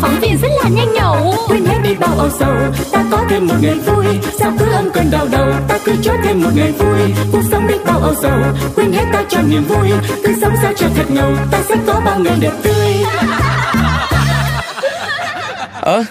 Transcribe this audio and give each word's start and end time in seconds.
phóng 0.00 0.20
viên 0.20 0.38
rất 0.42 0.48
là 0.62 0.68
nhanh 0.68 0.92
nhẩu. 0.92 1.34
Quên 1.48 1.64
hết 1.64 1.78
đi 1.84 1.94
bao 1.94 2.18
âu 2.18 2.30
sầu 2.38 2.54
ta 2.92 3.04
có 3.10 3.24
thêm 3.30 3.46
một 3.46 3.54
ngày 3.60 3.74
vui. 3.74 4.06
Sao 4.38 4.52
cứ 4.58 4.64
âm 4.72 4.90
cơn 4.90 5.10
đau 5.10 5.26
đầu 5.32 5.52
ta 5.68 5.78
cứ 5.84 5.92
cho 6.02 6.12
thêm 6.24 6.42
một 6.42 6.50
ngày 6.54 6.72
vui. 6.72 7.14
Cuộc 7.32 7.42
sống 7.50 7.66
đi 7.66 7.74
bao 7.86 7.98
âu 8.00 8.14
sầu 8.22 8.38
quên 8.76 8.92
hết 8.92 9.04
ta 9.12 9.24
cho 9.28 9.42
niềm 9.42 9.64
vui. 9.64 9.90
Cứ 10.24 10.34
sống 10.40 10.54
sao 10.62 10.72
cho 10.76 10.86
thật 10.96 11.10
ngầu 11.10 11.32
ta 11.50 11.58
sẽ 11.68 11.74
có 11.86 12.00
bao 12.04 12.18
ngày 12.18 12.36
đẹp 12.40 12.52
tươi. 12.62 13.04
Ơ, 15.80 16.04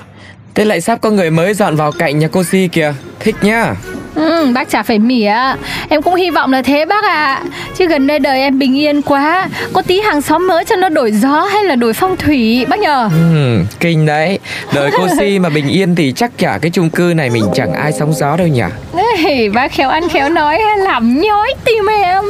thế 0.56 0.66
lại 0.66 0.82
sắp 0.82 1.02
có 1.02 1.10
người 1.10 1.32
mới 1.32 1.54
dọn 1.54 1.76
vào 1.76 1.92
cạnh 1.92 2.20
nhà 2.20 2.28
cô 2.28 2.44
Si 2.44 2.68
kìa. 2.68 2.94
Thích 3.20 3.36
nhá 3.42 3.76
Ừ, 4.20 4.52
bác 4.54 4.70
chả 4.70 4.84
phải 4.84 5.00
mỉa. 5.00 5.34
Em 5.90 6.02
cũng 6.02 6.16
hy 6.16 6.30
vọng 6.30 6.52
là 6.54 6.62
thế 6.62 6.86
bác 6.86 7.04
ạ. 7.04 7.42
Chứ 7.78 7.88
gần 7.88 8.08
đây 8.08 8.20
đời 8.20 8.40
em 8.42 8.60
bình 8.60 8.78
yên 8.78 9.02
quá. 9.02 9.48
Có 9.74 9.82
tí 9.82 10.00
hàng 10.02 10.22
xóm 10.22 10.48
mới 10.48 10.66
cho 10.66 10.76
nó 10.76 10.90
đổi 10.90 11.12
gió 11.12 11.48
hay 11.54 11.64
là 11.64 11.76
đổi 11.76 11.94
phong 11.94 12.18
thủy 12.18 12.66
bác 12.70 12.80
nhờ? 12.80 13.10
Ừ, 13.34 13.60
Kinh 13.80 14.06
đấy. 14.06 14.40
Đời 14.74 14.92
cô 14.98 15.08
Si 15.20 15.40
mà 15.40 15.50
bình 15.50 15.68
yên 15.68 15.96
thì 15.96 16.14
chắc 16.16 16.32
cả 16.38 16.60
cái 16.62 16.72
chung 16.72 16.90
cư 16.90 17.14
này 17.16 17.30
mình 17.30 17.46
chẳng 17.56 17.74
ai 17.74 17.92
sóng 18.00 18.14
gió 18.14 18.38
đâu 18.38 18.48
nhỉ? 18.48 18.64
Ê, 19.26 19.50
Bác 19.50 19.72
khéo 19.72 19.90
ăn 19.90 20.10
khéo 20.10 20.30
nói 20.30 20.60
làm 20.78 21.22
nhói 21.22 21.54
tim 21.66 21.86
em. 22.04 22.24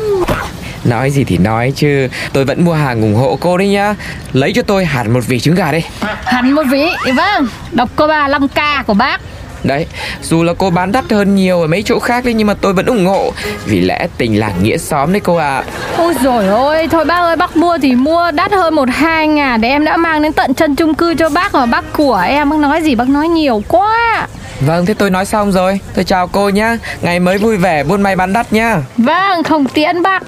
Nói 0.84 1.10
gì 1.12 1.24
thì 1.24 1.38
nói 1.38 1.74
chứ. 1.76 2.08
Tôi 2.34 2.46
vẫn 2.46 2.66
mua 2.66 2.74
hàng 2.74 3.02
ủng 3.02 3.16
hộ 3.16 3.38
cô 3.42 3.58
đấy 3.58 3.68
nhá. 3.68 3.96
Lấy 4.34 4.54
cho 4.54 4.62
tôi 4.62 4.86
hẳn 4.86 5.12
một 5.14 5.28
vỉ 5.28 5.40
trứng 5.40 5.56
gà 5.56 5.72
đi. 5.72 5.80
Hẳn 6.24 6.52
một 6.52 6.64
vị 6.72 6.86
Vâng. 7.16 7.48
Độc 7.72 7.90
cô 7.96 8.08
ba 8.08 8.28
5k 8.28 8.84
của 8.84 8.94
bác 8.94 9.22
Đấy, 9.64 9.86
dù 10.22 10.44
là 10.44 10.54
cô 10.58 10.70
bán 10.70 10.92
đắt 10.92 11.12
hơn 11.12 11.36
nhiều 11.36 11.62
ở 11.62 11.68
mấy 11.68 11.84
chỗ 11.84 12.00
khác 12.00 12.26
đấy 12.26 12.34
Nhưng 12.34 12.48
mà 12.48 12.54
tôi 12.54 12.74
vẫn 12.74 12.86
ủng 12.86 13.06
hộ. 13.06 13.32
Vì 13.66 13.82
lẽ 13.82 14.08
tình 14.18 14.40
làng 14.40 14.64
nghĩa 14.64 14.78
xóm 14.78 15.12
đấy 15.12 15.22
cô 15.24 15.36
ạ. 15.36 15.56
À. 15.56 15.64
Ôi 15.98 16.14
rồi 16.24 16.48
ôi 16.48 16.88
Thôi 16.92 17.06
bác 17.06 17.20
ơi 17.20 17.36
bác 17.36 17.58
mua 17.58 17.78
thì 17.82 17.96
mua 17.96 18.32
đắt 18.32 18.52
hơn 18.52 18.76
một 18.76 18.90
hai 18.92 19.28
ngàn 19.28 19.62
Để 19.62 19.70
em 19.70 19.86
đã 19.86 19.98
mang 19.98 20.22
đến 20.22 20.34
tận 20.34 20.54
chân 20.54 20.76
chung 20.76 20.94
cư 20.94 21.14
cho 21.14 21.30
bác 21.30 21.54
Mà 21.54 21.66
bác 21.66 21.94
của 21.94 22.24
em 22.28 22.50
Bác 22.50 22.60
nói 22.60 22.82
gì 22.82 22.96
bác 22.96 23.10
nói 23.10 23.28
nhiều 23.28 23.64
quá. 23.68 24.28
Vâng, 24.60 24.86
thế 24.86 24.94
tôi 24.94 25.10
nói 25.10 25.26
xong 25.26 25.52
rồi. 25.52 25.80
Tôi 25.96 26.04
chào 26.04 26.28
cô 26.28 26.50
nhá. 26.50 26.78
Ngày 27.02 27.20
mới 27.20 27.38
vui 27.38 27.58
vẻ, 27.58 27.84
buôn 27.84 28.02
may 28.02 28.16
bán 28.16 28.34
đắt 28.34 28.54
nhá. 28.54 28.78
Vâng 28.98 29.44
không 29.44 29.66
tiễn 29.66 30.02
bác. 30.02 30.24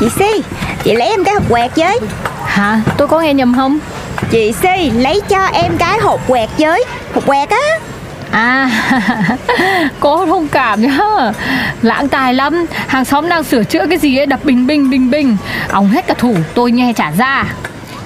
Chị 0.00 0.08
Si, 0.18 0.42
chị 0.84 0.94
lấy 0.94 1.08
em 1.08 1.24
cái 1.24 1.34
hộp 1.34 1.48
quẹt 1.48 1.70
với. 1.76 1.98
Hả? 2.44 2.80
Tôi 2.96 3.08
có 3.08 3.20
nghe 3.20 3.34
nhầm 3.34 3.54
không 3.56 3.78
Chị 4.30 4.52
Si, 4.62 4.90
lấy 4.90 5.20
cho 5.28 5.44
em 5.44 5.76
cái 5.78 5.98
hộp 5.98 6.20
quẹt 6.28 6.48
với. 6.58 6.84
Hộp 7.14 7.26
quẹt 7.26 7.50
á. 7.50 7.78
À 8.30 8.70
Cô 10.00 10.26
thông 10.26 10.48
cảm 10.48 10.82
nhá. 10.82 10.98
Lãng 11.82 12.08
tài 12.08 12.34
lắm. 12.34 12.66
Hàng 12.86 13.04
xóm 13.04 13.28
đang 13.28 13.44
sửa 13.44 13.64
chữa 13.64 13.86
cái 13.86 13.98
gì 13.98 14.16
ấy 14.16 14.26
đập 14.26 14.40
bình 14.44 14.66
bình 14.66 14.90
bình 14.90 15.10
bình 15.10 15.36
Ông 15.70 15.88
hết 15.88 16.06
cả 16.06 16.14
thủ 16.18 16.34
tôi 16.54 16.72
nghe 16.72 16.92
trả 16.96 17.10
ra. 17.10 17.44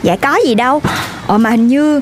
Dạ 0.02 0.16
có 0.16 0.38
gì 0.46 0.54
đâu. 0.54 0.82
Ờ 1.26 1.38
mà 1.38 1.50
hình 1.50 1.68
như 1.68 2.00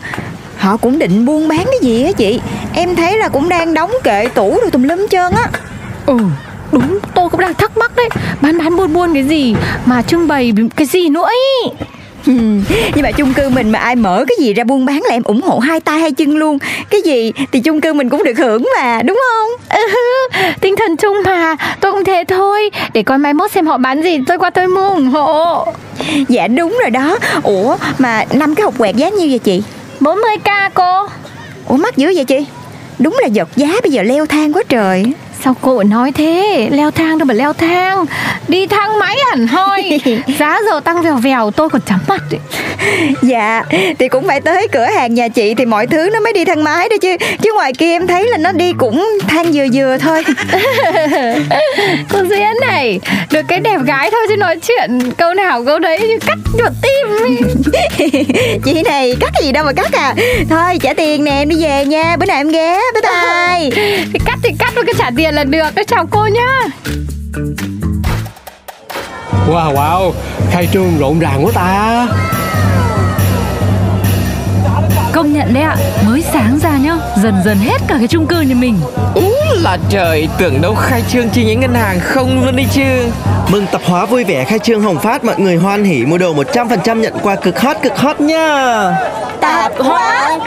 Họ 0.59 0.77
cũng 0.77 0.99
định 0.99 1.25
buôn 1.25 1.49
bán 1.49 1.65
cái 1.65 1.79
gì 1.83 2.03
á 2.03 2.13
chị. 2.13 2.41
Em 2.75 2.97
thấy 2.97 3.19
là 3.19 3.29
cũng 3.29 3.49
đang 3.49 3.75
đóng 3.75 3.91
kệ 4.05 4.29
tủ 4.35 4.59
rồi 4.61 4.71
tùm 4.71 4.83
lum 4.83 5.07
trơn 5.11 5.33
á. 5.33 5.51
Ừ 6.07 6.19
Đúng. 6.73 6.99
Tôi 7.15 7.29
cũng 7.29 7.41
đang 7.41 7.55
thắc 7.55 7.77
mắc 7.77 7.97
đấy. 7.97 8.09
Bán 8.41 8.59
bán 8.59 8.77
buôn 8.77 8.93
buôn 8.93 9.15
cái 9.15 9.25
gì 9.25 9.55
Mà 9.85 10.03
trưng 10.03 10.29
bày 10.29 10.53
cái 10.77 10.87
gì 10.87 11.09
nữa 11.09 11.29
ý 11.31 11.71
Nhưng 12.95 13.03
mà 13.03 13.11
chung 13.13 13.35
cư 13.35 13.49
mình 13.49 13.71
mà 13.73 13.79
ai 13.79 13.97
mở 13.97 14.25
cái 14.29 14.37
gì 14.41 14.55
ra 14.55 14.65
buôn 14.65 14.85
bán 14.87 15.03
là 15.03 15.15
em 15.15 15.23
ủng 15.23 15.43
hộ 15.43 15.59
hai 15.59 15.81
tay 15.81 16.01
hai 16.01 16.13
chân 16.13 16.37
luôn. 16.37 16.59
Cái 16.91 17.01
gì 17.03 17.33
thì 17.53 17.61
chung 17.61 17.81
cư 17.81 17.93
mình 17.93 18.09
cũng 18.09 18.25
được 18.25 18.39
hưởng 18.39 18.65
mà 18.77 19.03
đúng 19.03 19.21
không? 19.31 19.51
Ừ, 19.69 19.87
Tinh 20.61 20.77
thần 20.77 20.97
chung 20.97 21.17
mà. 21.25 21.57
Tôi 21.81 21.93
cũng 21.93 22.05
thế 22.05 22.25
thôi. 22.29 22.71
Để 22.93 23.03
coi 23.03 23.19
mai 23.19 23.35
mốt 23.35 23.51
xem 23.51 23.67
họ 23.67 23.79
bán 23.79 24.03
gì. 24.03 24.19
Tôi 24.27 24.39
qua 24.39 24.51
tôi 24.51 24.67
mua 24.69 24.89
ủng 24.89 25.11
hộ. 25.11 25.67
Dạ 26.29 26.49
đúng 26.49 26.79
rồi 26.83 26.91
đó. 26.91 27.19
Ủa 27.43 27.77
mà 27.99 28.25
năm 28.33 28.55
cái 28.55 28.65
hộp 28.65 28.79
quẹt 28.79 28.97
giá 28.97 29.09
nhiêu 29.09 29.29
vậy 29.29 29.39
chị? 29.39 29.63
40k 30.01 30.71
cô. 30.75 31.09
Ủa 31.67 31.77
mắc 31.77 31.97
dữ 31.97 32.13
vậy 32.15 32.25
chị? 32.25 32.47
Đúng 32.99 33.17
là 33.21 33.27
giật 33.27 33.49
giá 33.57 33.69
bây 33.83 33.93
giờ 33.93 34.03
leo 34.03 34.27
thang 34.27 34.53
quá 34.53 34.63
trời 34.69 35.05
Sao 35.45 35.57
cô 35.61 35.83
nói 35.83 36.13
thế? 36.13 36.69
Leo 36.73 36.91
thang 36.91 37.19
đâu 37.19 37.27
mà 37.27 37.35
leo 37.35 37.53
thang. 37.53 38.07
Đi 38.49 38.67
thang 38.67 38.99
máy 38.99 39.17
hẳn 39.31 39.47
hoi. 39.47 40.01
Giá 40.39 40.61
giờ 40.71 40.81
tăng 40.81 41.03
vèo 41.03 41.17
vèo 41.17 41.51
tôi 41.51 41.69
còn 41.69 41.81
chấm 41.83 41.99
mặt 42.09 42.23
ấy. 42.31 42.41
Dạ 43.23 43.65
Thì 43.99 44.09
cũng 44.09 44.27
phải 44.27 44.41
tới 44.41 44.69
cửa 44.73 44.85
hàng 44.85 45.15
nhà 45.15 45.29
chị 45.29 45.55
Thì 45.55 45.65
mọi 45.65 45.87
thứ 45.87 46.11
nó 46.13 46.21
mới 46.21 46.33
đi 46.33 46.45
thang 46.45 46.65
máy 46.65 46.89
đó 46.89 46.97
chứ. 47.03 47.17
Chứ 47.43 47.53
ngoài 47.55 47.73
kia 47.79 47.93
em 47.93 48.07
thấy 48.07 48.29
là 48.29 48.39
nó 48.39 48.53
đi 48.53 48.73
cũng 48.79 49.19
thang 49.29 49.53
vừa 49.53 49.65
vừa 49.73 49.99
thôi. 49.99 50.25
Cô 52.13 52.19
Duyên 52.19 52.53
này 52.61 53.01
Được 53.33 53.43
cái 53.49 53.61
đẹp 53.61 53.79
gái 53.85 54.11
thôi 54.11 54.21
chứ 54.29 54.37
nói 54.37 54.57
chuyện 54.63 54.99
Câu 55.17 55.35
nào 55.35 55.65
câu 55.65 55.79
đấy 55.79 56.01
như 56.01 56.19
cắt 56.27 56.39
vào 56.59 56.71
tim. 56.83 57.09
Chị 58.65 58.83
này 58.83 59.15
cắt 59.21 59.33
gì 59.43 59.53
đâu 59.53 59.65
mà 59.65 59.73
cắt 59.73 59.93
à. 59.93 60.15
Thôi 60.51 60.79
trả 60.83 60.95
tiền 60.95 61.25
nè 61.25 61.31
em 61.31 61.49
đi 61.49 61.57
về 61.63 61.85
nha. 61.85 62.17
Bữa 62.17 62.27
nào 62.27 62.37
em 62.37 62.49
ghé. 62.49 62.81
Bye 62.95 63.03
bye. 63.03 63.71
Thì 64.13 64.19
cắt 64.27 64.39
thì 64.43 64.51
cắt 64.59 64.73
với 64.75 64.85
cái 64.85 64.95
trả 64.99 65.11
tiền 65.17 65.28
là 65.33 65.45
được. 65.45 65.69
Cái 65.75 65.85
chào 65.85 66.07
cô 66.11 66.27
nhá. 66.27 66.61
Wow 69.49 69.75
wow. 69.75 70.13
Khai 70.51 70.69
trương 70.73 70.99
rộn 70.99 71.19
ràng 71.19 71.45
quá 71.45 71.53
ta. 71.55 72.07
Công 75.13 75.33
nhận 75.33 75.55
đấy 75.55 75.63
ạ. 75.63 75.77
Mới 76.07 76.25
sáng 76.33 76.59
ra 76.59 76.71
nhá 76.71 76.97
Dần 77.23 77.35
dần 77.45 77.59
hết 77.59 77.79
cả 77.89 77.95
cái 77.99 78.09
chung 78.09 78.27
cư 78.27 78.41
nhà 78.41 78.55
mình. 78.55 78.81
Ú 79.15 79.33
là 79.55 79.79
trời 79.89 80.29
Tưởng 80.39 80.61
đâu 80.63 80.75
khai 80.75 81.03
trương 81.09 81.29
chi 81.29 81.45
nhánh 81.45 81.61
ngân 81.61 81.75
hàng 81.75 82.01
không 82.01 82.45
luôn 82.45 82.57
đi 82.57 82.65
chứ. 82.73 83.05
Mừng 83.49 83.67
tập 83.73 83.81
hóa 83.85 84.07
vui 84.07 84.25
vẻ 84.25 84.45
khai 84.45 84.59
trương 84.59 84.83
Hồng 84.83 84.99
Phát 84.99 85.25
mọi 85.25 85.41
người 85.41 85.57
hoan 85.57 85.85
hỉ 85.85 86.05
mua 86.07 86.19
đồ 86.19 86.35
100% 86.35 87.01
nhận 87.01 87.15
quà 87.23 87.37
cực 87.37 87.61
hot 87.61 87.77
cực 87.83 87.99
hot 87.99 88.21
nha. 88.21 88.91
Tạp 89.41 89.73
hóa 89.79 90.39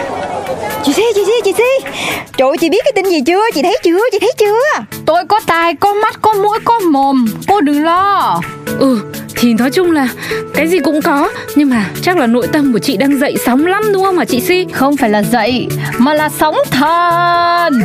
Chị 0.84 0.94
Si, 0.94 1.03
chị 1.16 1.22
Si, 1.25 1.31
chị 1.44 1.53
Si 1.57 1.91
Trời 2.38 2.47
ơi, 2.47 2.57
chị 2.59 2.69
biết 2.69 2.81
cái 2.84 2.91
tin 2.95 3.06
gì 3.06 3.22
chưa? 3.28 3.41
Chị 3.53 3.62
thấy 3.62 3.78
chưa? 3.84 4.00
Chị 4.12 4.19
thấy 4.19 4.34
chưa? 4.38 4.84
Tôi 5.06 5.25
có 5.25 5.39
tai, 5.47 5.73
có 5.73 5.94
mắt, 5.94 6.22
có 6.22 6.34
mũi, 6.34 6.57
có 6.63 6.79
mồm. 6.79 7.25
Cô 7.47 7.62
đừng 7.62 7.84
lo. 7.84 8.41
Ừ 8.79 9.01
thì 9.41 9.53
nói 9.53 9.72
chung 9.72 9.91
là 9.91 10.07
cái 10.53 10.67
gì 10.67 10.79
cũng 10.79 11.01
có. 11.01 11.29
Nhưng 11.56 11.69
mà 11.69 11.85
chắc 12.01 12.17
là 12.17 12.28
nội 12.28 12.47
tâm 12.47 12.73
của 12.73 12.79
chị 12.79 12.97
đang 12.97 13.19
dậy 13.19 13.35
sóng 13.45 13.66
lắm 13.66 13.84
đúng 13.94 14.03
không 14.03 14.17
hả 14.17 14.25
chị 14.25 14.41
Si? 14.41 14.66
Không 14.73 14.97
phải 14.97 15.09
là 15.09 15.23
dậy 15.23 15.67
Mà 15.97 16.13
là 16.13 16.29
sóng 16.29 16.56
thần. 16.72 17.81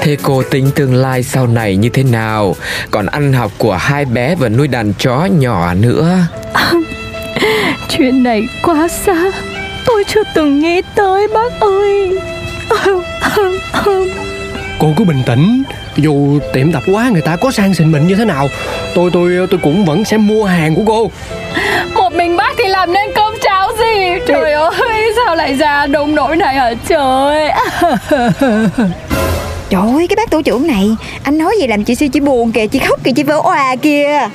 Thế 0.00 0.16
cô 0.22 0.42
tính 0.42 0.70
tương 0.74 0.94
lai 0.94 1.22
sau 1.22 1.46
này 1.46 1.76
như 1.76 1.88
thế 1.88 2.02
nào? 2.02 2.56
Còn 2.90 3.06
ăn 3.06 3.32
học 3.32 3.52
của 3.58 3.74
hai 3.74 4.04
bé 4.04 4.34
và 4.34 4.48
nuôi 4.48 4.68
đàn 4.68 4.92
chó 4.98 5.24
nhỏ 5.24 5.74
nữa. 5.74 6.18
Chuyện 7.88 8.22
này 8.22 8.48
quá 8.62 8.88
xa 8.88 9.32
Tôi 9.88 10.04
chưa 10.08 10.22
từng 10.34 10.60
nghĩ 10.60 10.82
tới 10.94 11.28
bác 11.34 11.60
ơi. 11.60 12.18
Cô 14.78 14.94
cứ 14.96 15.04
bình 15.04 15.22
tĩnh 15.26 15.62
Dù 15.96 16.38
tiệm 16.52 16.72
tạp 16.72 16.82
hóa 16.92 17.08
người 17.08 17.22
ta 17.22 17.36
có 17.36 17.50
sang 17.50 17.74
xịn 17.74 17.92
mịn 17.92 18.06
như 18.06 18.14
thế 18.14 18.24
nào 18.24 18.48
Tôi 18.94 19.10
tôi 19.12 19.46
tôi 19.50 19.60
cũng 19.62 19.84
vẫn 19.84 20.04
sẽ 20.04 20.16
mua 20.16 20.44
hàng 20.44 20.74
của 20.74 20.82
cô. 20.86 21.10
Một 21.94 22.12
mình 22.12 22.36
bác 22.36 22.54
thì 22.58 22.68
làm 22.68 22.92
nên 22.92 23.10
cơm 23.14 23.34
cháo 23.42 23.68
gì? 23.78 24.18
Trời 24.26 24.52
ơi 24.52 25.12
sao 25.16 25.36
lại 25.36 25.54
ra 25.54 25.86
đông 25.86 26.14
nỗi 26.14 26.36
này 26.36 26.54
hả? 26.54 26.72
Trời. 26.88 27.50
Trời 29.70 29.82
ơi, 29.94 30.06
cái 30.08 30.16
bác 30.16 30.30
tổ 30.30 30.42
trưởng 30.42 30.66
này 30.66 30.96
Anh 31.22 31.38
nói 31.38 31.54
gì 31.60 31.66
làm 31.66 31.84
chị 31.84 31.94
Si 31.94 32.08
chị 32.08 32.20
buồn 32.20 32.52
kìa 32.52 32.66
Chị 32.66 32.78
khóc 32.78 33.04
kìa, 33.04 33.12
chị 33.16 33.22
vỡ 33.22 33.40
òa 33.44 33.76
kìa. 33.76 34.28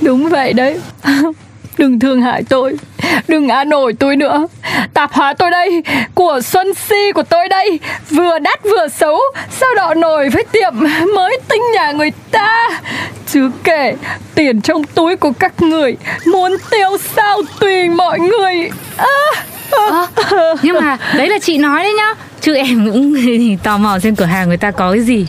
Đúng 0.00 0.28
vậy 0.28 0.52
đấy 0.52 0.80
Đừng 1.80 2.00
thương 2.00 2.22
hại 2.22 2.42
tôi. 2.48 2.76
Đừng 3.28 3.46
ngã 3.46 3.64
nổi 3.64 3.92
tôi 3.98 4.16
nữa. 4.16 4.46
Tạp 4.94 5.12
hóa 5.12 5.34
tôi 5.34 5.50
đây. 5.50 5.82
Của 6.14 6.40
Xuân 6.44 6.74
Si 6.74 7.12
của 7.14 7.22
tôi 7.22 7.48
đây. 7.48 7.80
Vừa 8.10 8.38
đắt 8.38 8.64
vừa 8.64 8.88
xấu. 8.88 9.20
Sao 9.50 9.74
đọ 9.74 9.94
nổi 9.94 10.28
với 10.28 10.44
tiệm 10.52 10.74
mới 11.14 11.38
tinh 11.48 11.62
nhà 11.74 11.92
người 11.92 12.10
ta? 12.30 12.68
Chứ 13.26 13.50
kể 13.64 13.94
Tiền 14.34 14.60
trong 14.60 14.84
túi 14.84 15.16
của 15.16 15.32
các 15.38 15.62
người 15.62 15.96
Muốn 16.26 16.56
tiêu 16.70 16.90
sao 17.16 17.42
tùy 17.60 17.88
mọi 17.88 18.18
người. 18.18 18.70
À, 18.96 19.06
à, 19.70 20.06
Nhưng 20.62 20.76
mà 20.80 20.98
đấy 21.14 21.28
là 21.28 21.38
chị 21.38 21.58
nói 21.58 21.82
đấy 21.82 21.92
nhá. 21.92 22.14
Chứ 22.40 22.54
em 22.54 22.90
cũng 22.92 23.14
tò 23.62 23.78
mò 23.78 23.98
xem 23.98 24.16
cửa 24.16 24.24
hàng 24.24 24.48
người 24.48 24.56
ta 24.56 24.70
có 24.70 24.92
cái 24.92 25.00
gì 25.00 25.26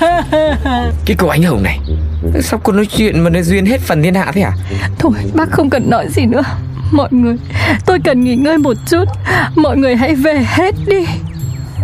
Cái 1.04 1.16
cô 1.18 1.26
anh 1.28 1.42
hồng 1.42 1.62
này 1.62 1.80
Sao 2.40 2.60
cô 2.62 2.72
nói 2.72 2.86
chuyện 2.86 3.20
mà 3.20 3.30
nói 3.30 3.42
duyên 3.42 3.66
hết 3.66 3.80
phần 3.80 4.02
thiên 4.02 4.14
hạ 4.14 4.32
thế 4.34 4.42
à 4.42 4.52
Thôi 4.98 5.12
bác 5.34 5.50
không 5.50 5.70
cần 5.70 5.90
nói 5.90 6.06
gì 6.10 6.26
nữa. 6.26 6.42
Mọi 6.90 7.08
người 7.10 7.36
Tôi 7.86 7.98
cần 8.04 8.24
nghỉ 8.24 8.36
ngơi 8.36 8.58
một 8.58 8.76
chút. 8.86 9.04
Mọi 9.54 9.76
người 9.76 9.96
hãy 9.96 10.14
về 10.14 10.46
hết 10.46 10.74
đi. 10.86 11.06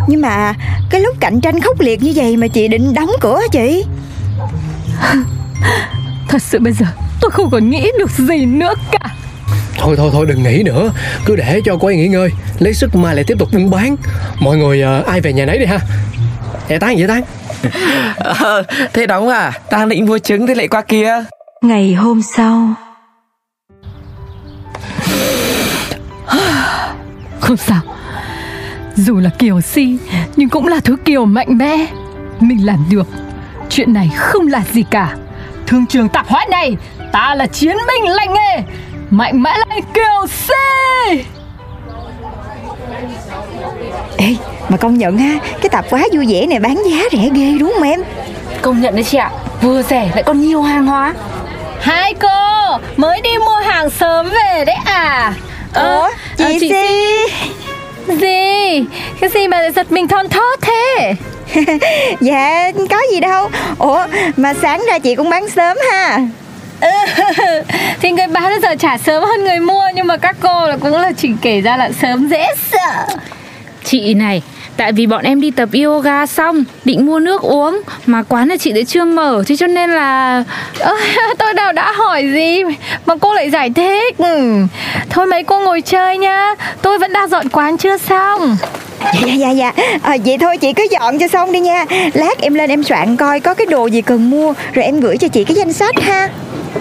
Nhưng 0.07 0.21
mà 0.21 0.55
cái 0.91 1.01
lúc 1.01 1.17
cạnh 1.21 1.41
tranh 1.41 1.61
khốc 1.61 1.81
liệt 1.81 2.03
như 2.03 2.13
vậy 2.17 2.37
Mà 2.37 2.47
chị 2.47 2.69
định 2.69 2.95
đóng 2.95 3.11
cửa 3.21 3.37
hả 3.37 3.47
chị? 3.53 3.85
Thật 6.29 6.43
sự 6.43 6.59
bây 6.59 6.73
giờ 6.73 6.87
tôi 7.21 7.31
không 7.31 7.51
còn 7.51 7.71
nghĩ 7.71 7.91
được 7.99 8.11
gì 8.11 8.47
nữa 8.47 8.75
cả. 8.93 8.99
Thôi 9.79 9.95
thôi 9.97 10.11
thôi 10.13 10.27
đừng 10.29 10.43
nghĩ 10.43 10.63
nữa. 10.63 10.93
Cứ 11.25 11.37
để 11.37 11.61
cho 11.65 11.77
cô 11.81 11.89
ấy 11.89 11.97
nghỉ 11.97 12.09
ngơi. 12.09 12.31
Lấy 12.59 12.75
sức 12.75 12.95
mai 12.95 13.15
lại 13.15 13.25
tiếp 13.25 13.39
tục 13.39 13.49
buôn 13.53 13.71
bán. 13.71 13.97
Mọi 14.41 14.57
người 14.57 14.83
ờ, 14.83 15.03
ai 15.07 15.21
về 15.21 15.33
nhà 15.33 15.45
nấy 15.45 15.59
đi 15.59 15.65
ha. 15.65 15.79
Dạ 16.69 16.79
tán 16.79 16.97
vậy 16.97 17.09
tán 17.09 17.23
ờ, 18.19 18.63
Thế 18.93 19.07
đóng 19.07 19.29
à? 19.29 19.53
Đang 19.71 19.89
định 19.89 20.07
mua 20.07 20.19
trứng 20.19 20.47
thế 20.47 20.55
lại 20.55 20.69
qua 20.69 20.83
kia. 20.83 21.25
Ngày 21.63 21.95
hôm 21.95 22.23
sau. 22.23 22.69
Không 27.41 27.57
sao. 27.57 27.81
Dù 28.97 29.19
là 29.19 29.31
Kiều 29.39 29.61
Si 29.61 29.97
Nhưng 30.37 30.49
cũng 30.49 30.69
là 30.69 30.81
thứ 30.85 30.97
Kiều 31.05 31.25
mạnh 31.25 31.59
mẽ. 31.59 31.87
Mình 32.41 32.67
làm 32.67 32.85
được. 32.91 33.07
Chuyện 33.69 33.93
này 33.93 34.11
không 34.17 34.47
là 34.47 34.63
gì 34.73 34.85
cả. 34.91 35.17
Thương 35.67 35.87
trường 35.87 36.09
tạp 36.09 36.29
hóa 36.29 36.45
này 36.51 36.77
Ta 37.13 37.35
là 37.35 37.47
chiến 37.47 37.77
binh 37.89 38.11
lành 38.11 38.35
nghề. 38.35 38.63
Mạnh 39.11 39.43
mẽ 39.43 39.51
lên 39.69 39.85
Kiều 39.95 40.27
Si 40.27 41.25
Ê 44.17 44.37
mà 44.73 44.79
công 44.79 44.99
nhận 44.99 45.19
ha 45.19 45.39
Cái 45.61 45.69
tạp 45.69 45.91
hóa 45.91 46.05
vui 46.13 46.27
vẻ 46.29 46.47
này 46.47 46.61
bán 46.61 46.83
giá 46.91 47.03
rẻ 47.13 47.29
ghê 47.35 47.57
đúng 47.59 47.73
không 47.75 47.83
em? 47.83 48.03
Công 48.63 48.81
nhận 48.81 48.95
đấy 48.95 49.05
chị 49.05 49.19
ạ 49.19 49.31
Vừa 49.63 49.83
rẻ 49.83 50.11
lại 50.15 50.23
còn 50.23 50.41
nhiều 50.41 50.63
hàng 50.63 50.87
hóa. 50.87 51.15
Hai 51.81 52.15
cô 52.15 52.29
Mới 52.97 53.21
đi 53.21 53.31
mua 53.39 53.57
hàng 53.57 53.91
sớm 53.91 54.31
về 54.31 54.65
đấy 54.65 54.77
à? 54.85 55.35
Ủa 55.75 56.09
chị, 56.39 56.45
à, 56.45 56.51
chị 56.61 56.69
Si 56.69 57.17
Gì? 58.07 58.85
Cái 59.21 59.31
gì 59.35 59.49
mà 59.49 59.71
giật 59.71 59.93
mình 59.93 60.09
thon 60.09 60.29
thót 60.29 60.61
thế? 60.61 61.15
Dạ 62.21 62.71
có 62.91 62.99
gì 63.11 63.21
đâu. 63.21 63.51
Ủa 63.79 64.07
mà 64.37 64.55
sáng 64.63 64.83
ra 64.89 64.99
chị 64.99 65.15
cũng 65.15 65.31
bán 65.31 65.49
sớm 65.49 65.77
ha. 65.91 66.19
Thì 68.01 68.11
người 68.11 68.27
bán 68.27 68.43
bây 68.43 68.61
giờ 68.61 68.75
trả 68.75 68.99
sớm 68.99 69.25
hơn 69.25 69.45
người 69.45 69.61
mua 69.61 69.85
Nhưng 69.95 70.07
mà 70.07 70.17
các 70.17 70.37
cô 70.41 70.67
là 70.67 70.77
cũng 70.77 70.93
là 70.93 71.13
chỉ 71.17 71.29
kể 71.43 71.61
ra 71.61 71.77
là 71.77 71.91
sớm 72.03 72.29
dễ 72.29 72.47
sợ. 72.73 73.17
Chị 73.85 74.15
này 74.15 74.43
Tại 74.77 74.93
vì 74.93 75.07
bọn 75.07 75.25
em 75.25 75.41
đi 75.41 75.51
tập 75.51 75.69
yoga 75.85 76.27
xong 76.27 76.65
Định 76.85 77.07
mua 77.07 77.19
nước 77.19 77.43
uống 77.43 77.81
Mà 78.07 78.23
quán 78.23 78.49
là 78.49 78.57
chị 78.57 78.73
lại 78.73 78.85
chưa 78.85 79.05
mở 79.05 79.43
Thế 79.47 79.57
cho 79.57 79.67
nên 79.67 79.91
là 79.91 80.45
Ơ, 80.79 80.95
Tôi 81.39 81.55
đâu 81.55 81.73
đã 81.73 81.93
hỏi 81.93 82.23
gì 82.33 82.63
Mà 83.07 83.15
cô 83.21 83.35
lại 83.35 83.51
giải 83.51 83.71
thích. 83.71 84.19
Ừ. 84.19 84.67
Thôi 85.11 85.27
mấy 85.27 85.45
cô 85.45 85.61
ngồi 85.61 85.81
chơi 85.81 86.19
nhá 86.19 86.55
Tôi 86.83 86.99
vẫn 86.99 87.13
đang 87.13 87.29
dọn 87.29 87.49
quán 87.49 87.77
chưa 87.77 87.99
xong. 87.99 88.57
Dạ 89.05 89.21
dạ 89.27 89.35
dạ 89.35 89.51
dạ. 89.51 89.73
À, 90.03 90.17
Vậy 90.25 90.39
thôi 90.39 90.57
chị 90.57 90.73
cứ 90.73 90.87
dọn 90.91 91.19
cho 91.19 91.29
xong 91.29 91.53
đi 91.53 91.61
nha. 91.61 91.85
Lát 92.15 92.39
em 92.39 92.55
lên 92.55 92.71
em 92.71 92.83
soạn 92.83 93.17
coi 93.17 93.41
có 93.41 93.55
cái 93.55 93.67
đồ 93.67 93.87
gì 93.87 94.03
cần 94.03 94.31
mua 94.31 94.53
Rồi 94.73 94.85
em 94.85 95.01
gửi 95.01 95.17
cho 95.17 95.29
chị 95.29 95.45
cái 95.45 95.55
danh 95.55 95.73
sách 95.73 96.01
ha. 96.01 96.29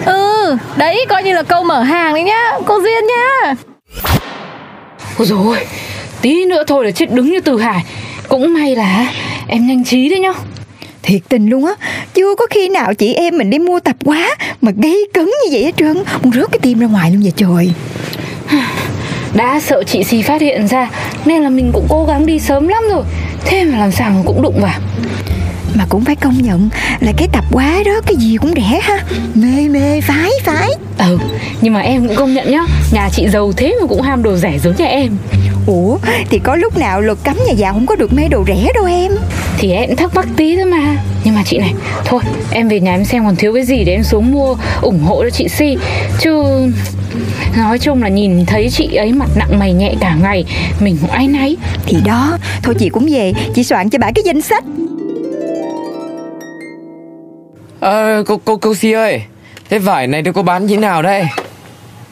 Ừ 0.06 0.56
Đấy 0.76 1.04
coi 1.08 1.22
như 1.22 1.32
là 1.32 1.42
câu 1.42 1.62
mở 1.64 1.82
hàng 1.82 2.14
đấy 2.14 2.22
nhá. 2.22 2.52
Cô 2.66 2.80
Duyên 2.80 3.04
nhá. 3.06 3.54
Ôi 5.18 5.26
dồi 5.26 5.38
ôi 5.44 5.56
Tí 6.22 6.44
nữa 6.44 6.64
thôi 6.66 6.84
là 6.84 6.90
chết 6.90 7.12
đứng 7.12 7.30
như 7.30 7.40
từ 7.40 7.60
hải. 7.60 7.84
Cũng 8.28 8.54
may 8.54 8.76
là 8.76 9.12
em 9.46 9.66
nhanh 9.66 9.84
trí 9.84 10.08
đấy 10.08 10.20
nhá. 10.20 10.32
Thiệt 11.02 11.20
tình 11.28 11.48
luôn 11.48 11.66
á 11.66 11.72
Chưa 12.14 12.34
có 12.34 12.46
khi 12.50 12.68
nào 12.68 12.94
chị 12.94 13.14
em 13.14 13.38
mình 13.38 13.50
đi 13.50 13.58
mua 13.58 13.80
tập 13.80 13.96
quá 14.04 14.36
Mà 14.60 14.72
gây 14.76 15.08
cấn 15.14 15.24
như 15.24 15.52
vậy 15.52 15.64
hết 15.64 15.76
trơn. 15.76 15.96
Muốn 16.22 16.32
rớt 16.32 16.52
cái 16.52 16.58
tim 16.62 16.78
ra 16.78 16.86
ngoài 16.86 17.10
luôn 17.10 17.22
vậy 17.22 17.32
trời. 17.36 17.72
Đã 19.34 19.60
sợ 19.60 19.82
chị 19.86 20.04
Si 20.04 20.22
phát 20.22 20.40
hiện 20.40 20.68
ra 20.68 20.90
Nên 21.24 21.42
là 21.42 21.48
mình 21.48 21.70
cũng 21.72 21.86
cố 21.88 22.04
gắng 22.04 22.26
đi 22.26 22.38
sớm 22.38 22.68
lắm 22.68 22.82
rồi. 22.90 23.04
Thế 23.44 23.64
mà 23.64 23.78
làm 23.78 23.92
sao 23.92 24.10
mà 24.10 24.22
cũng 24.26 24.42
đụng 24.42 24.60
vào. 24.62 24.80
Mà 25.74 25.84
cũng 25.88 26.04
phải 26.04 26.16
công 26.16 26.42
nhận 26.42 26.68
là 27.00 27.12
cái 27.16 27.28
tập 27.32 27.44
quá 27.52 27.82
đó 27.84 28.00
Cái 28.06 28.16
gì 28.16 28.36
cũng 28.36 28.52
rẻ 28.56 28.80
ha. 28.82 29.04
Mê 29.34 29.68
mê 29.68 30.00
phái 30.00 30.30
phái. 30.44 30.70
Ừ 30.98 31.18
Nhưng 31.60 31.74
mà 31.74 31.80
em 31.80 32.08
cũng 32.08 32.16
công 32.16 32.34
nhận 32.34 32.50
nhá 32.50 32.64
Nhà 32.92 33.08
chị 33.12 33.28
giàu 33.28 33.52
thế 33.56 33.74
mà 33.80 33.86
cũng 33.86 34.02
ham 34.02 34.22
đồ 34.22 34.36
rẻ 34.36 34.58
giống 34.58 34.74
nhà 34.78 34.86
em 34.86 35.16
Ủa 35.66 35.98
thì 36.30 36.38
có 36.38 36.56
lúc 36.56 36.78
nào 36.78 37.00
luật 37.00 37.18
cấm 37.24 37.36
nhà 37.46 37.52
giàu 37.52 37.72
không 37.72 37.86
có 37.86 37.96
được 37.96 38.12
mê 38.12 38.28
đồ 38.28 38.44
rẻ 38.46 38.72
đâu 38.74 38.84
em? 38.84 39.12
Thì 39.58 39.72
em 39.72 39.96
thắc 39.96 40.14
mắc 40.14 40.26
tí 40.36 40.56
thôi 40.56 40.64
mà. 40.64 40.96
Nhưng 41.24 41.34
mà 41.34 41.42
chị 41.46 41.58
này 41.58 41.74
Thôi 42.04 42.22
em 42.50 42.68
về 42.68 42.80
nhà 42.80 42.94
em 42.94 43.04
xem 43.04 43.24
còn 43.24 43.36
thiếu 43.36 43.54
cái 43.54 43.64
gì 43.64 43.84
Để 43.84 43.92
em 43.92 44.02
xuống 44.02 44.32
mua 44.32 44.56
ủng 44.82 45.00
hộ 45.04 45.22
cho 45.22 45.30
chị 45.30 45.48
Si. 45.48 45.78
Chứ 46.20 46.44
Nói 47.56 47.78
chung 47.78 48.02
là 48.02 48.08
nhìn 48.08 48.46
thấy 48.46 48.70
chị 48.70 48.94
ấy 48.94 49.12
mặt 49.12 49.28
nặng 49.36 49.58
mày 49.58 49.72
nhẹ 49.72 49.94
cả 50.00 50.16
ngày 50.22 50.44
Mình 50.80 50.98
cũng 51.00 51.10
áy 51.10 51.26
náy. 51.26 51.56
Thì 51.86 51.96
đó 52.04 52.38
Thôi 52.62 52.74
chị 52.78 52.88
cũng 52.88 53.08
về 53.10 53.32
Chị 53.54 53.64
soạn 53.64 53.90
cho 53.90 53.98
bà 53.98 54.10
cái 54.14 54.22
danh 54.24 54.40
sách. 54.40 54.64
Ờ 57.80 58.22
cô, 58.26 58.40
cô, 58.44 58.56
cô 58.56 58.74
Si 58.74 58.92
ơi 58.92 59.22
Thế 59.70 59.78
vải 59.78 60.06
này 60.06 60.22
tôi 60.22 60.32
có 60.32 60.42
bán 60.42 60.66
như 60.66 60.74
thế 60.74 60.80
nào 60.80 61.02
đây? 61.02 61.26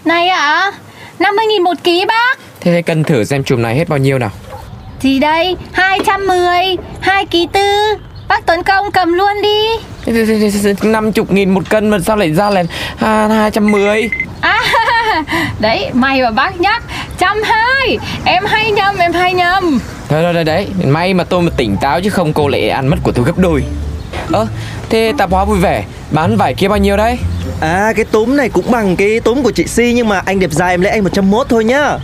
Này 0.04 0.28
ạ 0.28 0.38
à, 0.38 0.72
50.000 1.18 1.62
một 1.62 1.74
ký 1.84 2.04
bác 2.08 2.38
Thế 2.60 2.72
hãy 2.72 2.82
cân 2.82 3.04
thử 3.04 3.24
xem 3.24 3.44
chùm 3.44 3.62
này 3.62 3.76
hết 3.76 3.88
bao 3.88 3.98
nhiêu 3.98 4.18
nào. 4.18 4.30
Gì 5.00 5.18
đây 5.18 5.56
210 5.72 6.76
2 7.00 7.26
ký 7.26 7.48
tư. 7.52 7.96
Bác 8.28 8.46
Tuấn 8.46 8.62
Công 8.62 8.90
cầm 8.90 9.12
luôn 9.12 9.42
đi. 9.42 9.66
Năm 10.82 11.12
chục 11.12 11.32
nghìn 11.32 11.50
một 11.50 11.70
cân 11.70 11.90
mà 11.90 11.98
sao 11.98 12.16
lại 12.16 12.32
ra 12.32 12.50
là 12.50 12.62
hai 13.28 13.50
trăm 13.50 13.70
mười? 13.70 14.10
À 14.40 14.60
Đấy 15.60 15.90
may 15.92 16.22
mà 16.22 16.30
bác 16.30 16.60
nhắc. 16.60 16.82
Trăm 17.18 17.42
hai 17.42 17.98
Em 18.24 18.44
hay 18.46 18.70
nhầm 18.70 18.96
em 18.98 19.12
hay 19.12 19.34
nhầm. 19.34 19.80
Thôi 20.08 20.22
rồi 20.22 20.32
đấy, 20.32 20.44
đấy 20.44 20.68
May 20.86 21.14
mà 21.14 21.24
tôi 21.24 21.42
mà 21.42 21.50
tỉnh 21.56 21.76
táo 21.80 22.00
chứ 22.00 22.10
không 22.10 22.32
cô 22.32 22.48
lại 22.48 22.68
ăn 22.68 22.88
mất 22.88 22.96
của 23.02 23.12
tôi 23.12 23.24
gấp 23.24 23.38
đôi. 23.38 23.64
Ơ 24.32 24.46
Thế 24.90 25.12
tạp 25.18 25.30
hóa 25.30 25.44
vui 25.44 25.58
vẻ 25.58 25.84
Bán 26.10 26.36
vải 26.36 26.54
kia 26.54 26.68
bao 26.68 26.78
nhiêu 26.78 26.96
đấy? 26.96 27.18
À 27.60 27.92
cái 27.96 28.04
túm 28.04 28.36
này 28.36 28.48
cũng 28.48 28.70
bằng 28.70 28.96
cái 28.96 29.20
túm 29.20 29.42
của 29.42 29.50
chị 29.50 29.66
Si 29.66 29.92
Nhưng 29.96 30.08
mà 30.08 30.22
anh 30.26 30.38
đẹp 30.38 30.50
dài 30.50 30.74
em 30.74 30.80
lấy 30.80 30.92
anh 30.92 31.04
101 31.04 31.46
thôi 31.48 31.64
nhá 31.64 31.98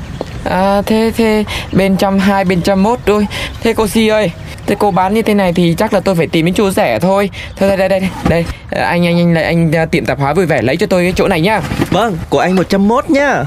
À 0.50 0.82
thế 0.87 1.12
thế 1.16 1.44
bên 1.72 1.96
trăm 1.96 2.19
hai 2.19 2.44
bên 2.44 2.62
trăm 2.62 2.82
mốt 2.82 2.98
thôi. 3.06 3.26
Thế 3.62 3.72
cô 3.72 3.87
Si 3.87 4.08
ơi 4.08 4.31
Thế 4.66 4.76
cô 4.78 4.90
bán 4.90 5.14
như 5.14 5.22
thế 5.22 5.34
này 5.34 5.52
thì 5.52 5.75
chắc 5.78 5.93
là 5.93 6.00
tôi 6.00 6.14
phải 6.14 6.26
tìm 6.26 6.44
đến 6.44 6.54
chỗ 6.54 6.70
rẻ 6.70 6.98
thôi. 6.98 7.31
Thôi 7.56 7.69
đây 7.69 7.76
đây 7.76 7.88
đây 7.88 8.08
đây. 8.28 8.44
Anh 8.70 9.06
anh 9.06 9.19
anh 9.19 9.34
lại 9.34 9.44
anh 9.44 9.72
à, 9.72 9.87
tiệm 9.87 10.06
tạp 10.06 10.18
hóa 10.18 10.35
vui 10.35 10.47
vẻ 10.47 10.62
lấy 10.62 10.76
cho 10.76 10.87
tôi 10.87 11.02
cái 11.02 11.12
chỗ 11.16 11.28
này 11.28 11.40
nhá. 11.40 11.61
Vâng 11.90 12.18
của 12.30 12.38
anh 12.38 12.56
101 12.56 13.11
nhá. 13.11 13.44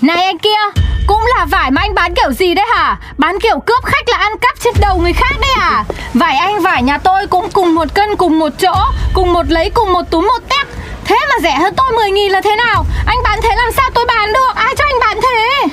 Này 0.00 0.24
anh 0.24 0.38
kia 0.38 0.80
Cũng 1.06 1.20
là 1.36 1.44
vải 1.44 1.70
mà 1.70 1.82
anh 1.82 1.94
bán 1.94 2.14
kiểu 2.14 2.32
gì 2.32 2.54
đấy 2.54 2.66
hả? 2.76 3.00
Bán 3.18 3.40
kiểu 3.40 3.58
cướp 3.66 3.84
khách 3.84 4.08
là 4.08 4.16
ăn 4.16 4.32
cắp 4.40 4.54
trên 4.64 4.74
đầu 4.80 4.98
người 4.98 5.12
khác 5.12 5.34
đấy 5.40 5.50
à? 5.60 5.84
Vải 6.14 6.36
anh 6.36 6.60
vải 6.60 6.82
nhà 6.82 6.98
tôi 6.98 7.26
cũng 7.26 7.48
cùng 7.52 7.74
một 7.74 7.94
cân 7.94 8.16
cùng 8.16 8.38
một 8.38 8.52
chỗ 8.58 8.74
Cùng 9.14 9.32
một 9.32 9.46
lấy 9.48 9.70
cùng 9.70 9.92
một 9.92 10.02
túm 10.10 10.26
một 10.26 10.48
tép 10.48 10.73
Thế 11.04 11.16
mà 11.28 11.34
rẻ 11.42 11.58
hơn 11.58 11.74
tôi 11.76 11.92
10 11.96 12.10
nghìn 12.10 12.32
là 12.32 12.40
thế 12.40 12.56
nào? 12.56 12.86
Anh 13.06 13.18
bán 13.24 13.40
thế 13.42 13.48
làm 13.56 13.72
sao 13.76 13.90
tôi 13.94 14.04
bán 14.06 14.32
được? 14.32 14.54
Ai 14.54 14.74
cho 14.78 14.84
anh 14.84 15.00
bán 15.00 15.18
thế? 15.22 15.68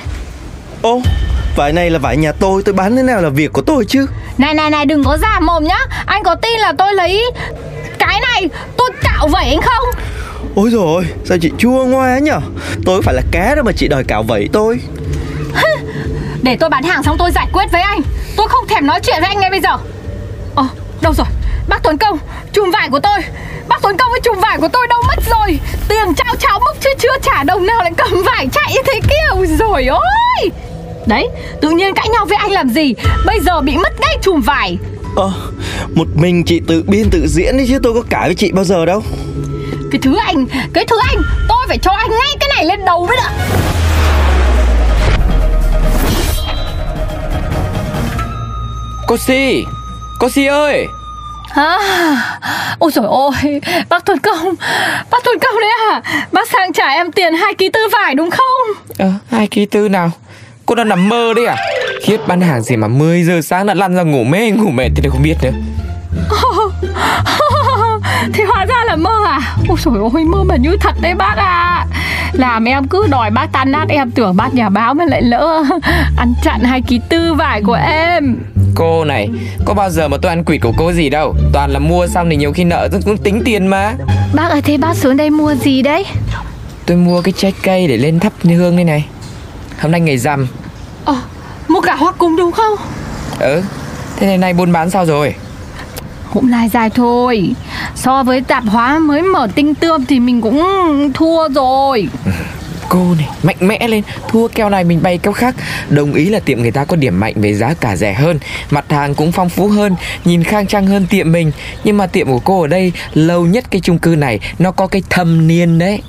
Ô 0.82 1.02
vải 1.56 1.72
này 1.72 1.90
là 1.90 1.98
vải 1.98 2.16
nhà 2.16 2.32
tôi 2.32 2.62
Tôi 2.62 2.74
bán 2.74 2.96
thế 2.96 3.02
nào 3.02 3.22
là 3.22 3.28
việc 3.28 3.52
của 3.52 3.62
tôi 3.62 3.84
chứ? 3.88 4.06
Này 4.38 4.54
này 4.54 4.70
này 4.70 4.86
đừng 4.86 5.04
có 5.04 5.18
giả 5.18 5.40
mồm 5.40 5.64
nhá. 5.64 5.78
Anh 6.06 6.22
có 6.24 6.34
tin 6.34 6.60
là 6.60 6.72
tôi 6.78 6.94
lấy 6.94 7.30
Cái 7.98 8.20
này 8.20 8.48
tôi 8.76 8.90
cạo 9.02 9.28
vẩy 9.28 9.44
anh 9.44 9.60
không? 9.60 9.84
Ôi 10.54 10.70
rồi 10.70 11.04
sao 11.24 11.38
chị 11.40 11.50
chua 11.58 11.84
ngoa 11.84 12.18
nhở? 12.18 12.40
Tôi 12.86 13.02
phải 13.02 13.14
là 13.14 13.22
cá 13.30 13.54
đâu 13.54 13.64
mà 13.64 13.72
chị 13.76 13.88
đòi 13.88 14.04
cạo 14.04 14.22
vẩy 14.22 14.48
tôi. 14.52 14.80
Để 16.42 16.56
tôi 16.60 16.70
bán 16.70 16.82
hàng 16.82 17.02
xong 17.02 17.16
tôi 17.18 17.30
giải 17.30 17.46
quyết 17.52 17.72
với 17.72 17.80
anh. 17.82 18.00
Tôi 18.36 18.48
không 18.48 18.68
thèm 18.68 18.86
nói 18.86 19.00
chuyện 19.00 19.16
với 19.20 19.28
anh 19.28 19.40
ngay 19.40 19.50
bây 19.50 19.60
giờ. 19.60 19.76
Ờ 20.54 20.66
đâu 21.00 21.14
rồi? 21.14 21.26
Bác 21.68 21.82
Tuấn 21.82 21.98
Công 21.98 22.18
chùm 22.52 22.70
vải 22.70 22.88
của 22.90 23.00
tôi 23.00 23.18
Bác 23.68 23.82
Tuấn 23.82 23.96
Công 23.96 24.10
với 24.10 24.20
chùm 24.20 24.40
vải 24.40 24.58
của 24.58 24.68
tôi 24.72 24.86
đâu 24.88 25.02
mất 25.08 25.22
rồi. 25.30 25.58
Tiền 25.88 26.14
trao 26.16 26.34
cháo 26.36 26.60
mốc 26.60 26.76
chứ 26.80 26.90
chưa 26.98 27.18
trả 27.22 27.42
đồng 27.42 27.66
nào 27.66 27.78
lại 27.78 27.92
cầm 27.96 28.22
vải 28.22 28.48
chạy 28.52 28.72
như 28.74 28.80
thế 28.86 29.00
kia. 29.00 29.26
Ôi 29.30 29.46
rồi 29.58 29.86
ôi 29.86 30.50
Đấy 31.06 31.28
tự 31.60 31.70
nhiên 31.70 31.94
cãi 31.94 32.08
nhau 32.08 32.26
với 32.26 32.36
anh 32.36 32.50
làm 32.50 32.68
gì? 32.68 32.94
Bây 33.26 33.40
giờ 33.40 33.60
bị 33.60 33.76
mất 33.76 34.00
ngay 34.00 34.18
chùm 34.22 34.40
vải. 34.40 34.78
Ờ 35.16 35.32
Một 35.94 36.06
mình 36.14 36.44
chị 36.44 36.60
tự 36.68 36.84
biên 36.86 37.10
tự 37.10 37.26
diễn 37.26 37.58
đi 37.58 37.66
chứ 37.68 37.78
tôi 37.82 37.94
có 37.94 38.02
cãi 38.10 38.28
với 38.28 38.34
chị 38.34 38.52
bao 38.52 38.64
giờ 38.64 38.86
đâu. 38.86 39.02
Cái 39.90 40.00
thứ 40.02 40.16
anh 40.26 40.46
Cái 40.74 40.84
thứ 40.86 40.96
anh 41.08 41.22
Tôi 41.48 41.66
phải 41.68 41.78
cho 41.78 41.90
anh 41.92 42.10
ngay 42.10 42.36
cái 42.40 42.48
này 42.56 42.64
lên 42.64 42.84
đầu 42.84 43.06
mới 43.06 43.16
được. 43.16 43.44
Cô 49.06 49.16
Si 49.16 49.64
Cô 50.18 50.28
Si 50.28 50.46
ơi 50.46 50.86
À, 51.54 51.78
ôi 52.78 52.90
trời 52.94 53.04
ơi, 53.42 53.60
bác 53.88 54.04
Tuấn 54.04 54.18
Công, 54.18 54.54
bác 55.10 55.18
Tuấn 55.24 55.38
Công 55.40 55.60
đấy 55.60 55.70
à? 55.92 56.02
Bác 56.32 56.48
sang 56.48 56.72
trả 56.72 56.88
em 56.88 57.12
tiền 57.12 57.34
2 57.34 57.54
ký 57.54 57.68
tư 57.68 57.80
vải 57.92 58.14
đúng 58.14 58.30
không? 58.30 58.84
Ờ 58.98 59.12
hai 59.30 59.46
ký 59.46 59.66
tư 59.66 59.88
nào? 59.88 60.10
Cô 60.66 60.74
đang 60.74 60.88
nằm 60.88 61.08
mơ 61.08 61.32
đấy 61.36 61.46
à? 61.46 61.56
Khiếp 62.02 62.16
bán 62.26 62.40
hàng 62.40 62.62
gì 62.62 62.76
mà 62.76 62.88
10 62.88 63.22
giờ 63.22 63.40
sáng 63.42 63.66
đã 63.66 63.74
lăn 63.74 63.94
ra 63.94 64.02
ngủ 64.02 64.24
mê 64.24 64.50
ngủ 64.50 64.70
mệt 64.70 64.88
thì 64.96 65.08
không 65.08 65.22
biết 65.22 65.34
nữa. 65.42 65.50
Thì 68.34 68.44
hóa 68.44 68.64
ra 68.64 68.84
là 68.84 68.96
mơ 68.96 69.24
à? 69.26 69.40
Ôi 69.68 69.78
trời 69.84 69.94
ơi 70.14 70.24
mơ 70.24 70.44
mà 70.44 70.56
như 70.56 70.76
thật 70.80 70.94
đấy 71.00 71.14
bác 71.14 71.34
à 71.36 71.86
Làm 72.32 72.64
em 72.64 72.88
cứ 72.88 73.06
đòi 73.10 73.30
bác 73.30 73.46
tan 73.52 73.72
nát 73.72 73.84
Em 73.88 74.10
tưởng 74.10 74.36
bác 74.36 74.54
nhà 74.54 74.68
báo 74.68 74.94
mà 74.94 75.04
lại 75.08 75.22
lỡ 75.22 75.64
Ăn 76.16 76.34
chặn 76.42 76.60
hai 76.60 76.82
ký 76.82 77.00
tư 77.08 77.34
vải 77.34 77.62
của 77.62 77.78
em 77.86 78.36
Cô 78.74 79.04
này, 79.04 79.28
có 79.64 79.74
bao 79.74 79.90
giờ 79.90 80.08
mà 80.08 80.16
tôi 80.22 80.28
ăn 80.28 80.44
quỵt 80.44 80.60
của 80.62 80.72
cô 80.78 80.92
gì 80.92 81.10
đâu. 81.10 81.34
Toàn 81.52 81.70
là 81.70 81.78
mua 81.78 82.06
xong 82.06 82.30
thì 82.30 82.36
nhiều 82.36 82.52
khi 82.52 82.64
nợ 82.64 82.88
tôi 82.92 83.00
cũng 83.04 83.16
tính 83.16 83.42
tiền 83.44 83.66
mà. 83.66 83.94
Bác 84.34 84.48
ơi 84.50 84.62
thế 84.62 84.76
bác 84.76 84.96
xuống 84.96 85.16
đây 85.16 85.30
mua 85.30 85.54
gì 85.54 85.82
đấy? 85.82 86.04
Tôi 86.86 86.96
mua 86.96 87.22
cái 87.22 87.34
trái 87.36 87.52
cây 87.62 87.88
để 87.88 87.96
lên 87.96 88.20
thắp 88.20 88.32
hương 88.56 88.76
đây 88.76 88.84
này. 88.84 89.06
Hôm 89.80 89.92
nay 89.92 90.00
ngày 90.00 90.18
rằm. 90.18 90.46
Ờ 91.04 91.16
mua 91.68 91.80
cả 91.80 91.94
hoa 91.94 92.12
cùng 92.12 92.36
đúng 92.36 92.52
không? 92.52 92.78
Ừ, 93.38 93.62
thế 94.16 94.26
này 94.26 94.38
nay 94.38 94.52
buôn 94.52 94.72
bán 94.72 94.90
sao 94.90 95.06
rồi? 95.06 95.34
Cũng 96.34 96.50
lai 96.50 96.68
dài 96.68 96.90
thôi. 96.90 97.54
So 97.94 98.22
với 98.22 98.40
tạp 98.40 98.64
hóa 98.64 98.98
mới 98.98 99.22
mở 99.22 99.48
tinh 99.54 99.74
tươm 99.74 100.04
Thì 100.06 100.20
mình 100.20 100.40
cũng 100.40 100.62
thua 101.14 101.48
rồi 101.48 102.08
Cô 102.92 103.14
này, 103.18 103.28
mạnh 103.42 103.56
mẽ 103.60 103.88
lên 103.88 104.02
Thua 104.28 104.48
keo 104.48 104.70
này 104.70 104.84
mình 104.84 105.02
bay 105.02 105.18
keo 105.18 105.32
khác. 105.32 105.54
Đồng 105.88 106.14
ý 106.14 106.28
là 106.28 106.40
tiệm 106.40 106.62
người 106.62 106.70
ta 106.70 106.84
có 106.84 106.96
điểm 106.96 107.20
mạnh 107.20 107.34
về 107.36 107.54
giá 107.54 107.74
cả 107.74 107.96
rẻ 107.96 108.12
hơn 108.12 108.38
Mặt 108.70 108.84
hàng 108.88 109.14
cũng 109.14 109.32
phong 109.32 109.48
phú 109.48 109.68
hơn 109.68 109.94
Nhìn 110.24 110.44
khang 110.44 110.66
trang 110.66 110.86
hơn 110.86 111.06
tiệm 111.10 111.32
mình. 111.32 111.52
Nhưng 111.84 111.96
mà 111.96 112.06
tiệm 112.06 112.26
của 112.26 112.38
cô 112.38 112.60
ở 112.60 112.66
đây 112.66 112.92
Lâu 113.14 113.46
nhất 113.46 113.64
cái 113.70 113.80
chung 113.80 113.98
cư 113.98 114.16
này 114.16 114.40
Nó 114.58 114.70
có 114.70 114.86
cái 114.86 115.02
thâm 115.10 115.48
niên 115.48 115.78
đấy. 115.78 116.02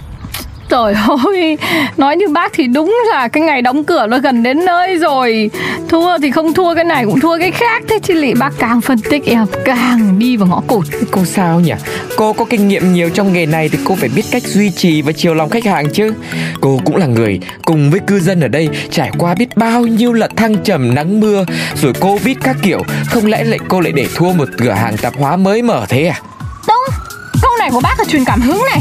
Trời 0.74 0.94
ơi, 1.26 1.58
nói 1.98 2.16
như 2.16 2.28
bác 2.30 2.54
thì 2.54 2.68
đúng 2.68 2.98
là 3.12 3.28
cái 3.28 3.44
ngày 3.44 3.62
đóng 3.62 3.84
cửa 3.84 4.08
nó 4.08 4.20
gần 4.20 4.44
đến 4.44 4.66
nơi 4.66 4.98
rồi. 4.98 5.50
Thua 5.90 6.18
thì 6.18 6.32
không 6.32 6.54
thua 6.54 6.76
cái 6.76 6.84
này 6.84 7.06
cũng 7.06 7.20
thua 7.20 7.38
cái 7.40 7.52
khác 7.52 7.84
Thế 7.90 8.00
chứ 8.04 8.14
lị. 8.14 8.34
Bác 8.34 8.54
càng 8.60 8.82
phân 8.82 9.00
tích 9.10 9.26
em 9.26 9.46
càng 9.66 10.20
đi 10.20 10.38
vào 10.38 10.48
ngõ 10.48 10.62
cụt. 10.68 10.86
Cô 11.12 11.26
sao 11.26 11.60
nhỉ? 11.60 11.74
Cô 12.16 12.34
có 12.34 12.46
kinh 12.46 12.68
nghiệm 12.68 12.94
nhiều 12.94 13.10
trong 13.10 13.34
nghề 13.34 13.46
này 13.46 13.70
thì 13.70 13.78
cô 13.84 13.96
phải 13.96 14.10
biết 14.16 14.26
cách 14.32 14.44
duy 14.44 14.72
trì 14.72 15.02
và 15.02 15.12
chiều 15.12 15.34
lòng 15.34 15.50
khách 15.50 15.66
hàng 15.66 15.90
chứ. 15.90 16.14
Cô 16.62 16.80
cũng 16.86 16.96
là 16.96 17.06
người 17.06 17.40
cùng 17.66 17.92
với 17.92 18.00
cư 18.00 18.20
dân 18.20 18.42
ở 18.42 18.48
đây 18.48 18.70
trải 18.92 19.12
qua 19.18 19.36
biết 19.36 19.58
bao 19.58 19.82
nhiêu 19.82 20.14
là 20.14 20.28
thăng 20.36 20.56
trầm 20.56 20.96
nắng 20.96 21.20
mưa. 21.20 21.46
Rồi 21.82 21.94
Covid 22.00 22.38
các 22.44 22.56
kiểu 22.62 22.84
Không 23.10 23.26
lẽ 23.26 23.44
lại 23.44 23.60
cô 23.68 23.80
lại 23.80 23.92
để 23.92 24.08
thua 24.16 24.34
một 24.34 24.50
cửa 24.58 24.72
hàng 24.72 24.98
tạp 24.98 25.14
hóa 25.18 25.36
mới 25.36 25.62
mở 25.62 25.86
thế 25.90 26.06
à? 26.06 26.22
Đúng, 26.68 26.96
câu 27.42 27.52
này 27.60 27.70
của 27.72 27.82
bác 27.84 28.00
là 28.00 28.06
truyền 28.06 28.26
cảm 28.26 28.42
hứng 28.42 28.62
này 28.72 28.80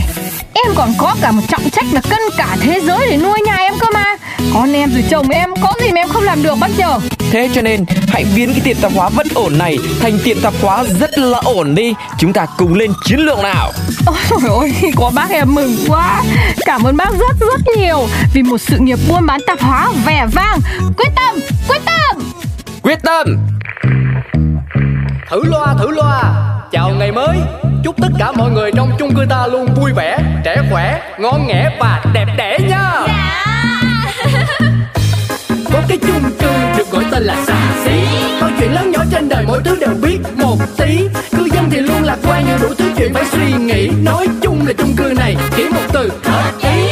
Em 0.64 0.74
còn 0.74 0.92
có 0.98 1.16
cả 1.20 1.30
một 1.30 1.42
trọng 1.48 1.70
trách 1.70 1.84
là 1.92 2.00
cân 2.00 2.20
cả 2.36 2.56
thế 2.60 2.80
giới 2.80 3.06
để 3.10 3.16
nuôi 3.16 3.40
nhà 3.46 3.56
em 3.56 3.74
cơ 3.80 3.86
mà. 3.94 4.04
Con 4.54 4.72
em 4.72 4.90
rồi 4.92 5.04
chồng 5.10 5.28
em, 5.28 5.50
có 5.62 5.72
gì 5.80 5.92
mà 5.92 6.00
em 6.00 6.08
không 6.08 6.22
làm 6.22 6.42
được 6.42 6.54
bác 6.60 6.78
nhờ 6.78 6.98
Thế 7.30 7.50
cho 7.54 7.62
nên 7.62 7.84
hãy 8.08 8.26
biến 8.36 8.52
cái 8.52 8.60
tiệm 8.64 8.76
tạp 8.76 8.92
hóa 8.92 9.10
bất 9.16 9.26
ổn 9.34 9.58
này 9.58 9.78
thành 10.00 10.18
tiệm 10.24 10.40
tạp 10.40 10.54
hóa 10.62 10.84
rất 11.00 11.18
là 11.18 11.38
ổn 11.44 11.74
đi. 11.74 11.94
Chúng 12.18 12.32
ta 12.32 12.46
cùng 12.58 12.74
lên 12.74 12.92
chiến 13.04 13.20
lược 13.20 13.38
nào. 13.38 13.72
Ôi 14.06 14.16
trời 14.30 14.50
ơi, 14.60 14.92
có 14.96 15.10
bác 15.14 15.30
em 15.30 15.54
mừng 15.54 15.76
quá. 15.88 16.22
Cảm 16.64 16.82
ơn 16.82 16.96
bác 16.96 17.10
rất 17.10 17.40
rất 17.40 17.76
nhiều 17.76 18.06
Vì 18.34 18.42
một 18.42 18.58
sự 18.58 18.78
nghiệp 18.78 18.98
buôn 19.08 19.26
bán 19.26 19.40
tạp 19.46 19.60
hóa 19.60 19.88
vẻ 20.06 20.26
vang. 20.32 20.58
Quyết 20.96 21.10
tâm, 21.16 21.40
quyết 21.68 21.80
tâm! 21.84 22.32
Quyết 22.82 22.98
tâm! 23.02 23.38
Thử 25.30 25.42
loa 25.44 25.74
thử 25.78 25.90
loa. 25.90 26.22
Chào 26.72 26.90
ngày 26.90 27.12
mới 27.12 27.36
Chúc 27.84 27.96
tất 28.02 28.08
cả 28.18 28.32
mọi 28.32 28.50
người 28.50 28.70
trong 28.76 28.90
chung 28.98 29.14
cư 29.14 29.24
ta 29.28 29.46
luôn 29.46 29.74
vui 29.74 29.92
vẻ 29.92 30.18
Trẻ 30.44 30.56
khỏe, 30.70 31.00
ngon 31.18 31.46
nghẻ 31.46 31.76
và 31.80 32.04
đẹp 32.14 32.26
đẽ 32.36 32.58
nha. 32.68 32.92
Có 35.72 35.82
cái 35.88 35.98
chung 35.98 36.30
cư 36.40 36.52
được 36.78 36.90
gọi 36.90 37.04
tên 37.10 37.22
là 37.22 37.36
xà 37.46 37.56
xí. 37.84 37.92
Mọi 38.40 38.50
chuyện 38.60 38.72
lớn 38.74 38.90
nhỏ 38.90 39.04
trên 39.12 39.28
đời 39.28 39.44
mỗi 39.48 39.60
thứ 39.64 39.76
đều 39.80 39.94
biết 40.02 40.18
một 40.36 40.56
tí. 40.76 41.08
Cư 41.36 41.48
dân 41.54 41.70
thì 41.70 41.78
luôn 41.78 42.02
lạc 42.02 42.18
quan 42.28 42.46
nhiều 42.46 42.56
đủ 42.62 42.74
thứ 42.78 42.84
chuyện 42.96 43.14
phải 43.14 43.24
suy 43.24 43.52
nghĩ. 43.52 43.90
Nói 44.04 44.28
chung 44.42 44.66
là 44.66 44.72
chung 44.78 44.96
cư 44.96 45.14
này 45.18 45.36
chỉ 45.56 45.68
một 45.68 45.82
từ 45.92 46.12
hợp 46.24 46.52
ý 46.62 46.91